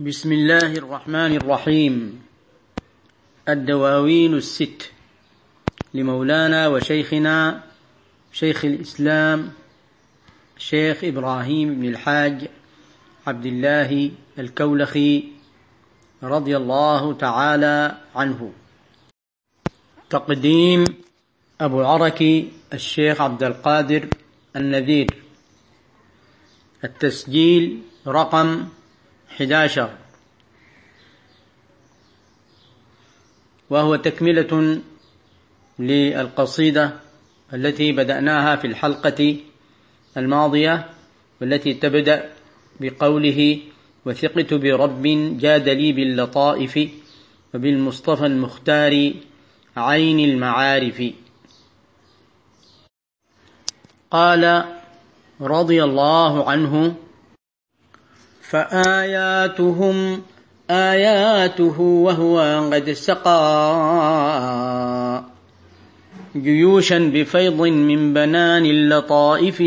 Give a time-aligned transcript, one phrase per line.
[0.00, 2.22] بسم الله الرحمن الرحيم.
[3.48, 4.90] الدواوين الست.
[5.94, 7.62] لمولانا وشيخنا
[8.32, 9.52] شيخ الإسلام
[10.58, 12.48] شيخ إبراهيم بن الحاج
[13.26, 15.24] عبد الله الكولخي
[16.22, 18.52] رضي الله تعالى عنه.
[20.10, 20.84] تقديم
[21.60, 24.08] أبو عركي الشيخ عبد القادر
[24.56, 25.22] النذير.
[26.84, 28.68] التسجيل رقم
[29.36, 29.90] 11
[33.70, 34.80] وهو تكملة
[35.78, 36.92] للقصيدة
[37.54, 39.36] التي بدأناها في الحلقة
[40.16, 40.90] الماضية
[41.40, 42.30] والتي تبدأ
[42.80, 43.58] بقوله
[44.06, 45.02] وثقت برب
[45.40, 46.90] جاد لي باللطائف
[47.54, 49.12] وبالمصطفى المختار
[49.76, 51.02] عين المعارف
[54.10, 54.64] قال
[55.40, 56.94] رضي الله عنه
[58.52, 60.22] فآياتهم
[60.70, 63.32] آياته وهو قد سقى.
[66.36, 69.60] جيوشا بفيض من بنان اللطائف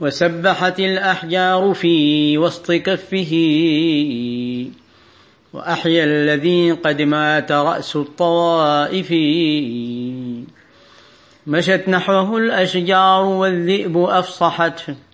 [0.00, 3.32] وسبحت الأحجار في وسط كفه.
[5.52, 9.12] وأحيا الذي قد مات رأس الطوائف.
[11.46, 15.11] مشت نحوه الأشجار والذئب أفصحته.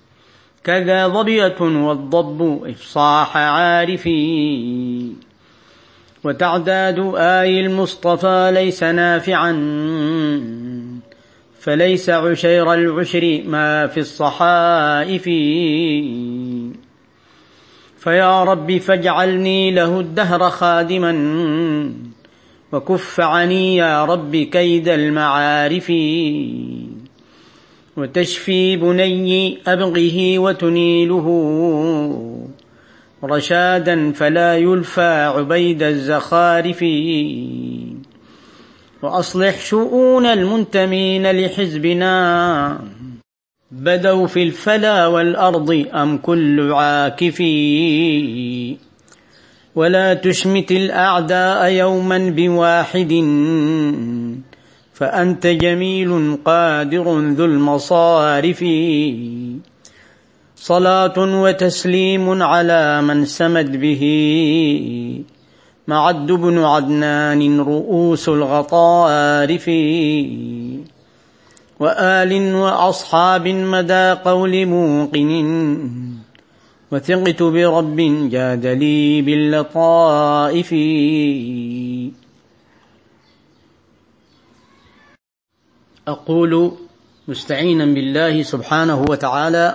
[0.69, 5.13] كذا ظبية والضب إفصاح عارفي.
[6.25, 9.53] وتعداد آي المصطفى ليس نافعا
[11.61, 15.25] فليس عشير العشر ما في الصحائف.
[17.99, 21.13] فيا رب فاجعلني له الدهر خادما
[22.73, 25.93] وكف عني يا رب كيد المعارف.
[27.99, 31.27] وتشفي بني أبغه وتنيله
[33.25, 36.85] رشادا فلا يلفى عبيد الزخارف.
[39.03, 42.79] وأصلح شؤون المنتمين لحزبنا.
[43.71, 47.43] بدوا في الفلا والأرض أم كل عاكف.
[49.75, 53.13] ولا تشمت الأعداء يوما بواحد.
[54.99, 58.65] فأنت جميل قادر ذو المصارف.
[60.57, 64.03] صلاة وتسليم على من سمد به.
[65.89, 69.69] معد بن عدنان رؤوس الغطارف.
[71.81, 75.79] وآل وأصحاب مدى قول موقن.
[76.93, 80.75] وثقت برب جاد لي باللطائف.
[86.09, 86.73] أقول
[87.29, 89.67] مستعينا بالله سبحانه وتعالى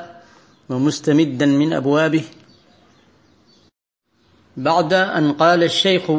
[0.69, 2.23] ومستمدا من أبوابه.
[4.57, 6.11] بعد أن قال الشيخ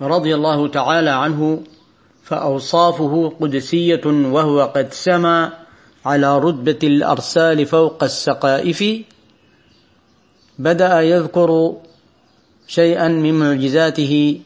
[0.00, 1.62] رضي الله تعالى عنه
[2.22, 5.52] فأوصافه قدسية وهو قد سما
[6.04, 8.84] على رتبة الأرسال فوق السقائف
[10.58, 11.76] بدأ يذكر
[12.66, 14.40] شيئا من معجزاته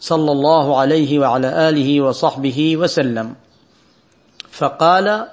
[0.00, 3.34] صلى الله عليه وعلى آله وصحبه وسلم.
[4.50, 5.26] فقال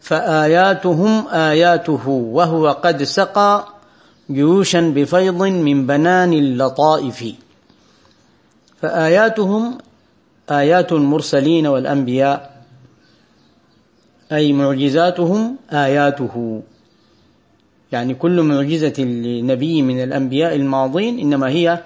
[0.00, 3.66] فآياتهم آياته وهو قد سقى
[4.30, 7.34] جيوشا بفيض من بنان اللطائف.
[8.82, 9.78] فآياتهم
[10.50, 12.62] آيات المرسلين والأنبياء
[14.32, 16.62] أي معجزاتهم آياته.
[17.92, 21.82] يعني كل معجزة لنبي من الأنبياء الماضين إنما هي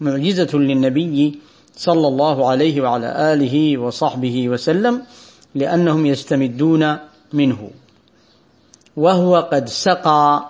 [0.00, 1.38] معجزة للنبي
[1.76, 5.02] صلى الله عليه وعلى آله وصحبه وسلم.
[5.56, 6.96] لأنهم يستمدون
[7.32, 7.70] منه.
[8.96, 10.48] وهو قد سقى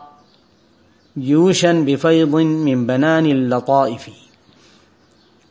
[1.19, 4.11] جيوشا بفيض من بنان اللطائف.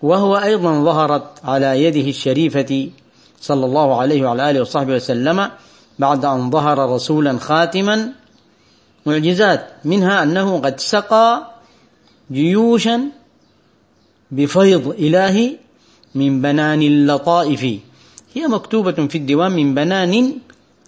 [0.01, 2.89] وهو أيضا ظهرت على يده الشريفة
[3.41, 5.51] صلى الله عليه وعلى آله وصحبه وسلم
[5.99, 8.11] بعد أن ظهر رسولا خاتما.
[9.05, 11.51] معجزات منها أنه قد سقى
[12.31, 13.01] جيوشا
[14.31, 15.55] بفيض إلهي
[16.15, 17.79] من بنان اللطائف.
[18.35, 20.33] هي مكتوبة في الديوان من بنان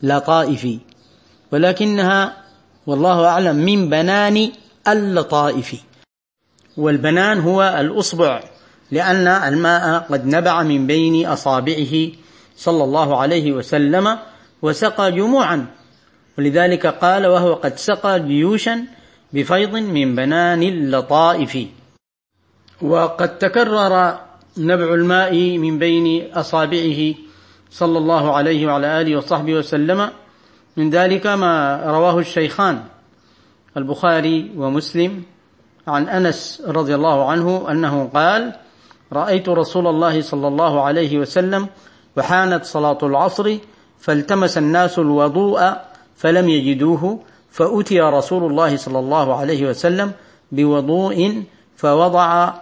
[0.03, 0.67] لطائف
[1.51, 2.43] ولكنها
[2.87, 4.51] والله أعلم من بنان
[4.87, 5.75] اللطائف.
[6.77, 8.43] والبنان هو الأصبع
[8.91, 12.11] لأن الماء قد نبع من بين أصابعه
[12.57, 14.17] صلى الله عليه وسلم
[14.61, 15.65] وسقى جموعا.
[16.37, 18.85] ولذلك قال وهو قد سقى جيوشا
[19.33, 21.57] بفيض من بنان اللطائف.
[22.81, 24.19] وقد تكرر
[24.57, 27.26] نبع الماء من بين أصابعه
[27.71, 30.09] صلى الله عليه وعلى آله وصحبه وسلم
[30.77, 32.83] من ذلك ما رواه الشيخان
[33.77, 35.23] البخاري ومسلم
[35.87, 38.53] عن أنس رضي الله عنه أنه قال
[39.13, 41.67] رأيت رسول الله صلى الله عليه وسلم
[42.17, 43.57] وحانت صلاة العصر
[43.99, 45.73] فالتمس الناس الوضوء
[46.15, 47.19] فلم يجدوه
[47.51, 50.11] فأتي رسول الله صلى الله عليه وسلم
[50.51, 51.43] بوضوء
[51.75, 52.53] فوضع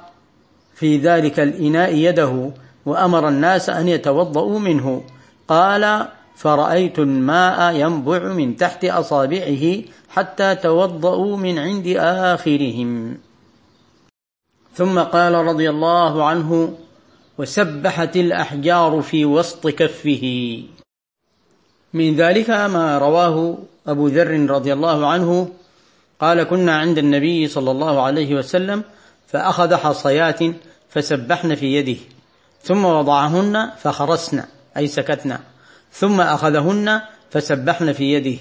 [0.76, 2.52] في ذلك الإناء يده
[2.86, 5.04] وأمر الناس أن يتوضاوا منه.
[5.48, 13.18] قال فرأيت الماء ينبع من تحت أصابعه حتى توضاوا من عند آخرهم.
[14.74, 16.78] ثم قال رضي الله عنه
[17.38, 20.64] وسبحت الأحجار في وسط كفه.
[21.94, 23.58] من ذلك ما رواه
[23.88, 25.50] أبو ذر رضي الله عنه.
[26.20, 28.84] قال كنا عند النبي صلى الله عليه وسلم
[29.28, 30.40] فأخذ حصيات
[30.90, 32.15] فسبحن في يده.
[32.66, 34.44] ثم وضعهن فخرسن
[34.78, 35.40] أي سكتنا
[35.92, 37.02] ثم أخذهن
[37.32, 38.38] فسبحن في يده.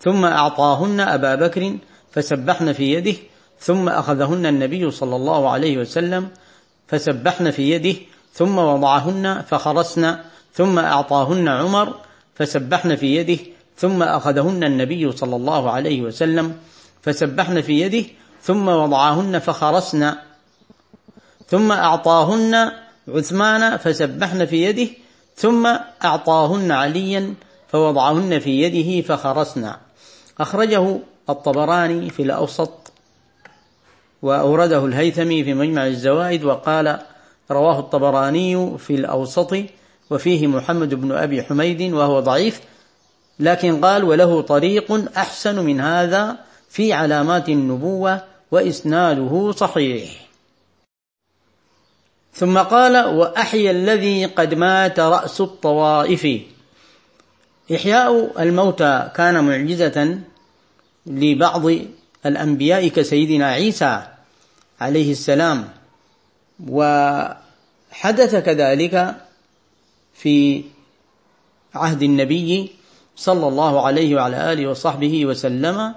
[0.00, 1.76] ثم أعطاهن أبا بكر
[2.12, 3.16] فسبحن في يده.
[3.60, 6.28] ثم أخذهن النبي صلى الله عليه وسلم
[6.88, 7.98] فسبحن في يده.
[8.32, 10.16] ثم وضعهن فخرسن.
[10.54, 11.94] ثم أعطاهن عمر
[12.34, 13.42] فسبحن في يده.
[13.76, 16.56] ثم أخذهن النبي صلى الله عليه وسلم
[17.02, 18.08] فسبحن في يده.
[18.42, 20.14] ثم وضعهن فخرسن.
[21.48, 22.72] ثم أعطاهن
[23.08, 24.88] عثمان فسبحن في يده
[25.36, 25.66] ثم
[26.04, 27.34] أعطاهن عليا
[27.68, 29.72] فوضعهن في يده فخرسن.
[30.40, 30.98] أخرجه
[31.30, 32.92] الطبراني في الأوسط
[34.22, 36.98] وأورده الهيثمي في مجمع الزوائد وقال
[37.50, 39.56] رواه الطبراني في الأوسط
[40.10, 42.60] وفيه محمد بن أبي حميد وهو ضعيف
[43.40, 46.36] لكن قال وله طريق أحسن من هذا
[46.68, 50.25] في علامات النبوة وإسناده صحيح.
[52.36, 56.42] ثم قال وأحيا الذي قد مات رأس الطوائف.
[57.74, 60.18] إحياء الموتى كان معجزة
[61.06, 61.64] لبعض
[62.26, 64.02] الأنبياء كسيدنا عيسى
[64.80, 65.68] عليه السلام
[66.68, 69.14] وحدث كذلك
[70.14, 70.64] في
[71.74, 72.72] عهد النبي
[73.16, 75.94] صلى الله عليه وعلى آله وصحبه وسلم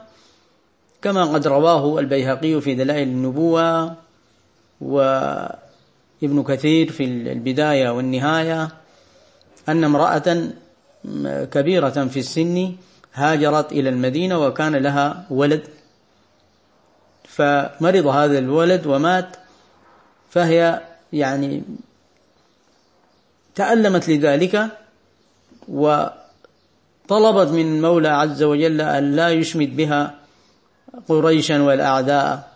[1.02, 3.96] كما قد رواه البيهقي في دلائل النبوة
[6.22, 8.70] وابن كثير في البداية والنهاية
[9.70, 10.50] أن امرأة
[11.52, 12.76] كبيرة في السن
[13.14, 15.64] هاجرت إلى المدينة وكان لها ولد.
[17.24, 19.38] فمرض هذا الولد ومات
[20.30, 20.82] فهي
[21.14, 21.64] يعني
[23.56, 24.68] تألمت لذلك
[25.68, 30.16] وطلبت من المولى عز وجل أن لا يشمت بها
[31.08, 32.52] قريشا والأعداء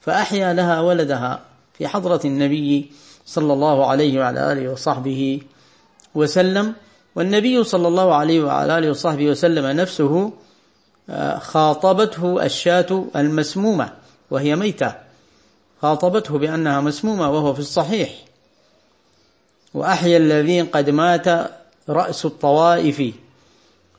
[0.00, 1.40] فأحيا لها ولدها.
[1.78, 2.90] في حضرة النبي
[3.26, 5.40] صلى الله عليه وعلى آله وصحبه
[6.14, 6.74] وسلم.
[7.16, 10.32] والنبي صلى الله عليه وعلى آله وصحبه وسلم نفسه
[11.10, 13.92] آه، خاطبته الشاة المسمومة
[14.30, 14.94] وهي ميتة.
[15.82, 18.10] خاطبته بأنها مسمومة وهو في الصحيح.
[19.74, 21.50] وأحيا الذي قد مات
[21.88, 23.14] رأس الطوائف.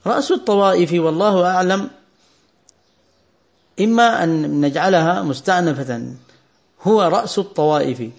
[0.07, 1.89] رأس الطوائف والله أعلم.
[3.79, 6.15] إما أن نجعلها مستأنفة.
[6.85, 8.09] هو رأس الطوائف.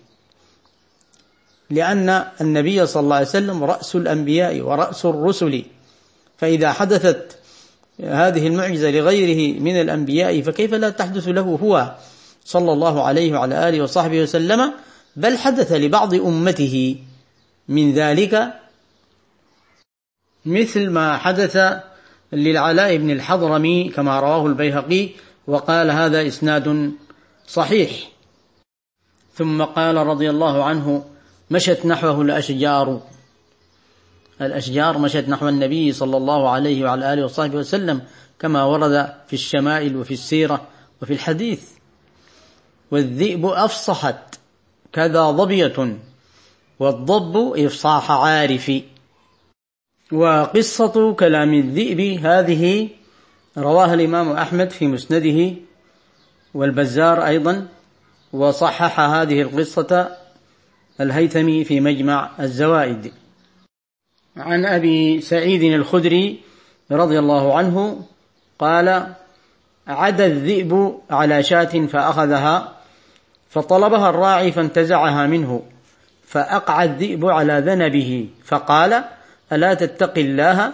[1.71, 5.65] لأن النبي صلى الله عليه وسلم رأس الأنبياء ورأس الرسل.
[6.39, 7.39] فإذا حدثت
[8.01, 11.95] هذه المعجزة لغيره من الأنبياء فكيف لا تحدث له هو
[12.45, 14.73] صلى الله عليه وعلى آله وصحبه وسلم؟
[15.17, 16.97] بل حدث لبعض أمته.
[17.69, 18.53] من ذلك
[20.47, 21.59] مثل ما حدث
[22.33, 25.09] للعلاء بن الحضرمي كما رواه البيهقي
[25.47, 26.93] وقال هذا إسناد
[27.49, 28.16] صحيح.
[29.37, 31.05] ثم قال رضي الله عنه
[31.51, 33.01] مشت نحوه الأشجار.
[34.41, 38.03] الأشجار مشت نحو النبي صلى الله عليه وعلى آله وصحبه وسلم
[38.39, 40.67] كما ورد في الشمائل وفي السيرة
[41.03, 41.63] وفي الحديث.
[42.91, 44.39] والذئب أفصحت
[44.93, 45.99] كذا ظبية
[46.79, 48.73] والضب إفصاح عارف.
[50.13, 52.89] وقصة كلام الذئب هذه
[53.59, 55.55] رواها الإمام أحمد في مسنده
[56.55, 57.67] والبزار أيضا
[58.37, 60.17] وصحح هذه القصة
[61.01, 63.13] الهيثمي في مجمع الزوائد.
[64.37, 66.41] عن أبي سعيد الخدري
[66.91, 68.03] رضي الله عنه
[68.59, 69.13] قال
[69.89, 72.73] عدا الذئب على شاة فأخذها
[73.51, 75.63] فطلبها الراعي فانتزعها منه
[76.27, 79.05] فأقع الذئب على ذنبه فقال
[79.53, 80.73] ألا تتق الله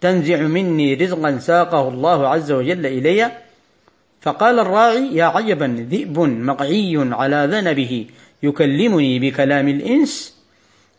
[0.00, 3.30] تنزع مني رزقا ساقه الله عز وجل إلي؟
[4.22, 8.06] فقال الراعي يا عجبا ذئب مقعي على ذنبه
[8.42, 10.34] يكلمني بكلام الإنس؟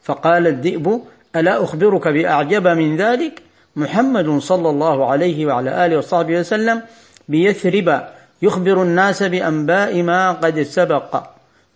[0.03, 1.01] فقال الذئب
[1.35, 3.41] ألا أخبرك بأعجب من ذلك؟
[3.75, 6.81] محمد صلى الله عليه وعلى آله وصحبه وسلم
[7.29, 8.07] بيثرب
[8.41, 11.23] يخبر الناس بأنباء ما قد سبق.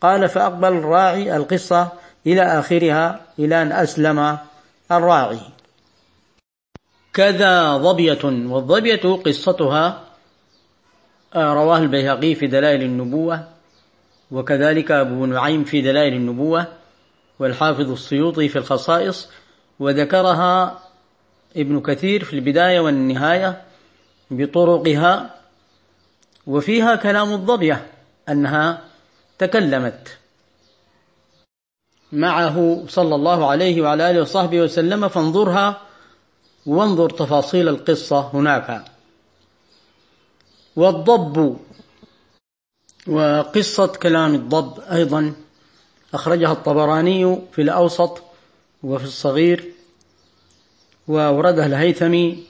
[0.02, 1.88] قال فأقبل الراعي القصة
[2.28, 4.38] إلى آخرها إلى أن أسلم
[4.92, 5.40] الراعي.
[7.14, 10.07] كذا ظبية والظبية قصتها
[11.44, 13.48] رواه البيهقي في دلائل النبوة
[14.32, 16.66] وكذلك أبو نعيم في دلائل النبوة
[17.40, 19.30] والحافظ السيوطي في الخصائص
[19.80, 20.80] وذكرها
[21.56, 23.62] ابن كثير في البداية والنهاية
[24.32, 25.36] بطرقها
[26.48, 27.88] وفيها كلام الظبية
[28.30, 28.82] أنها
[29.40, 30.18] تكلمت
[32.12, 35.82] معه صلى الله عليه وعلى آله وصحبه وسلم فانظرها
[36.66, 38.97] وانظر تفاصيل القصة هناك.
[40.78, 41.58] والضب
[43.08, 45.34] وقصة كلام الضب أيضا.
[46.14, 48.22] أخرجها الطبراني في الأوسط
[48.84, 49.66] وفي الصغير
[51.08, 52.44] وأوردها الهيثمي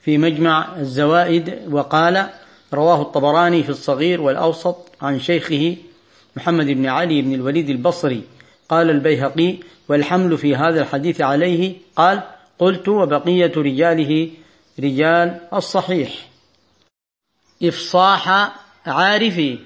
[0.00, 1.68] في مجمع الزوائد.
[1.70, 2.30] وقال
[2.74, 5.76] رواه الطبراني في الصغير والأوسط عن شيخه
[6.36, 8.22] محمد بن علي بن الوليد البصري.
[8.68, 9.56] قال البيهقي
[9.88, 11.74] والحمل في هذا الحديث عليه.
[11.96, 12.22] قال
[12.58, 14.30] قلت وبقية رجاله
[14.80, 16.35] رجال الصحيح.
[17.62, 18.52] إفصاح
[18.86, 19.58] عارفي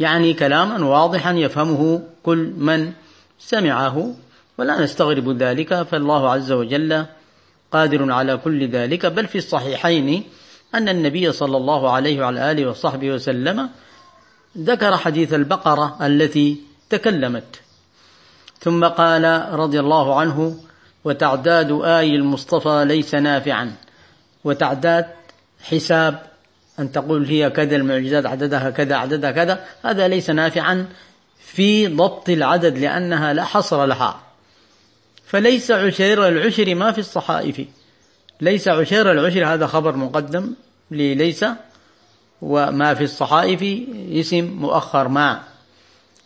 [0.00, 2.92] يعني كلاما واضحا يفهمه كل من
[3.38, 4.14] سمعه
[4.58, 7.06] ولا نستغرب ذلك فالله عز وجل
[7.72, 9.06] قادر على كل ذلك.
[9.06, 10.24] بل في الصحيحين
[10.74, 13.70] أن النبي صلى الله عليه وعلى آله وصحبه وسلم
[14.58, 16.60] ذكر حديث البقرة التي
[16.90, 17.60] تكلمت.
[18.60, 20.56] ثم قال رضي الله عنه
[21.04, 23.72] وتعداد آي المصطفى ليس نافعا
[24.44, 25.06] وتعداد
[25.62, 26.35] حساب
[26.78, 29.64] أن تقول هي كذا المعجزات عددها كذا عددها كذا.
[29.84, 30.86] هذا ليس نافعا
[31.38, 34.20] في ضبط العدد لأنها لا حصر لها.
[35.26, 37.60] فليس عشير العشر ما في الصحائف.
[38.40, 40.54] ليس عشير العشر هذا خبر مقدم
[40.90, 41.44] لليس
[42.42, 45.42] وما في الصحائف اسم مؤخر ما.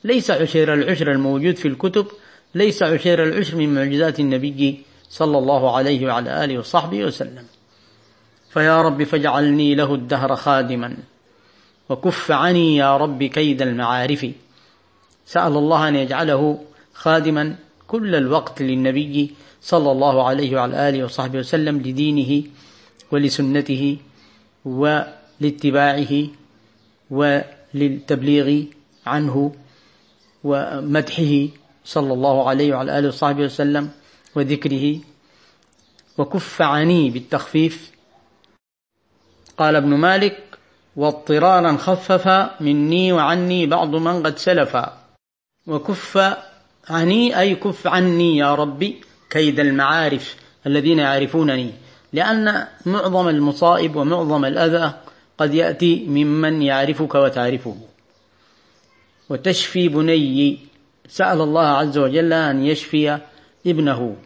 [0.04, 2.07] ليس عشير العشر الموجود في الكتب.
[2.54, 7.45] ليس عشير العشر من معجزات النبي صلى الله عليه وعلى آله وصحبه وسلم.
[8.50, 10.97] فيا رب فاجعلني له الدهر خادما.
[11.88, 14.26] وكف عني يا رب كيد المعارف.
[15.26, 16.64] سأل الله أن يجعله
[16.95, 17.57] خادما
[17.88, 22.42] كل الوقت للنبي صلى الله عليه وعلى آله وصحبه وسلم لدينه
[23.11, 23.97] ولسنته
[24.64, 26.12] ولاتباعه
[27.11, 28.62] وللتبليغ
[29.07, 29.54] عنه
[30.45, 31.49] ومدحه
[31.85, 33.90] صلى الله عليه وعلى آله وصحبه وسلم
[34.35, 34.99] وذكره.
[36.19, 37.90] وكف عني بالتخفيف
[39.61, 40.38] قال ابن مالك
[40.97, 42.29] واضطرارا خفف
[42.61, 44.76] مني وعني بعض من قد سلف.
[45.67, 46.37] وكف
[46.90, 49.00] عني أي كف عني يا ربي
[49.31, 50.37] كيد المعارف
[50.67, 51.71] الذين يعرفونني.
[52.12, 54.95] لأن معظم المصائب ومعظم الأذى
[55.38, 57.76] قد يأتي ممن يعرفك وتعرفه.
[59.31, 60.59] وتشفي بني
[61.09, 63.19] سأل الله عز وجل أن يشفي
[63.67, 64.17] ابنه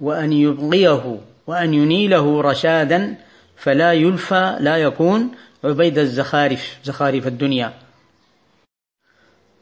[0.00, 3.25] وأن يبقيه وأن ينيله رشادا
[3.56, 5.30] فلا يلفى لا يكون
[5.64, 7.72] عبيد الزخارف زخارف الدنيا.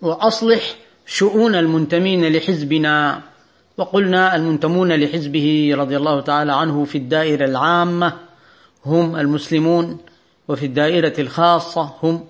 [0.03, 0.75] وأصلح
[1.07, 3.23] شؤون المنتمين لحزبنا.
[3.77, 8.13] وقلنا المنتمون لحزبه رضي الله تعالى عنه في الدائرة العامة
[8.87, 9.99] هم المسلمون
[10.49, 12.25] وفي الدائرة الخاصة هم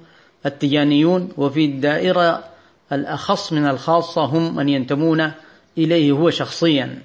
[0.46, 2.44] التجانيون وفي الدائرة
[2.92, 5.32] الأخص من الخاصة هم من ينتمون
[5.78, 7.02] إليه هو شخصيا.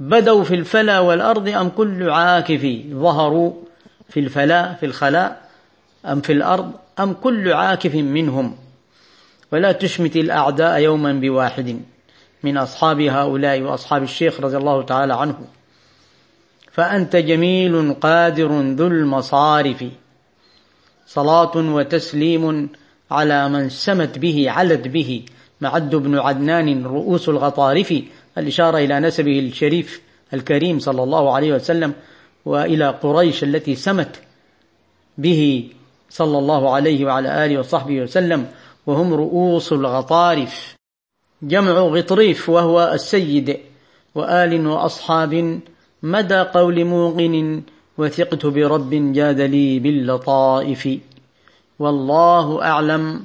[0.00, 3.52] بدوا في الفلا والأرض أم كل عاكف ظهروا
[4.08, 5.48] في الفلاء في الخلاء
[6.06, 8.56] أم في الأرض أم كل عاكف منهم.
[9.52, 11.80] ولا تشمت الأعداء يوما بواحد
[12.42, 15.38] من أصحاب هؤلاء وأصحاب الشيخ رضي الله تعالى عنه.
[16.72, 19.84] فأنت جميل قادر ذو المصارف.
[21.06, 22.68] صلاة وتسليم
[23.10, 25.24] على من سمت به علت به.
[25.60, 27.94] معد بن عدنان رؤوس الغطارف.
[28.38, 30.02] الإشارة إلى نسبه الشريف
[30.34, 31.94] الكريم صلى الله عليه وسلم
[32.44, 34.20] وإلى قريش التي سمت
[35.18, 35.70] به
[36.10, 38.46] صلى الله عليه وعلى آله وصحبه وسلم
[38.86, 40.76] وهم رؤوس الغطارف.
[41.42, 43.58] جمع غطريف وهو السيد
[44.14, 45.60] وآل وأصحاب
[46.02, 47.62] مدى قول موقن
[47.98, 50.88] وثقت برب جاد لي باللطائف.
[51.78, 53.24] والله أعلم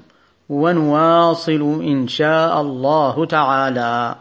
[0.49, 4.15] ونواصل إن شاء الله تعالى.